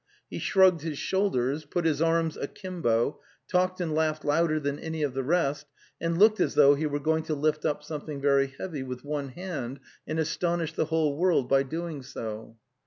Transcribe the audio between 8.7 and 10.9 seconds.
with one hand and astonish the